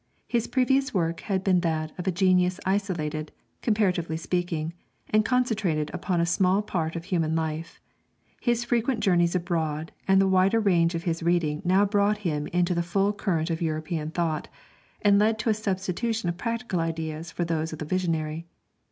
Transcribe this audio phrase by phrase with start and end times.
[0.27, 4.73] His previous work had been that of a genius isolated, comparatively speaking,
[5.11, 7.79] and concentrated upon a small part of human life.
[8.41, 12.73] His frequent journeys abroad and the wider range of his reading now brought him into
[12.73, 14.47] the full current of European thought,
[15.03, 18.47] and led to a substitution of practical ideals for those of the visionary.